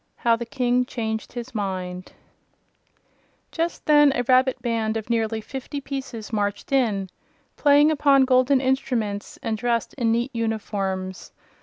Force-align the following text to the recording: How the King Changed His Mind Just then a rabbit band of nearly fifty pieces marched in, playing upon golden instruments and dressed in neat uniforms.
How 0.15 0.35
the 0.35 0.47
King 0.47 0.83
Changed 0.85 1.33
His 1.33 1.53
Mind 1.53 2.13
Just 3.51 3.85
then 3.85 4.11
a 4.15 4.23
rabbit 4.23 4.59
band 4.59 4.97
of 4.97 5.11
nearly 5.11 5.41
fifty 5.41 5.79
pieces 5.79 6.33
marched 6.33 6.71
in, 6.71 7.07
playing 7.55 7.91
upon 7.91 8.25
golden 8.25 8.59
instruments 8.61 9.37
and 9.43 9.59
dressed 9.59 9.93
in 9.99 10.11
neat 10.11 10.31
uniforms. 10.33 11.31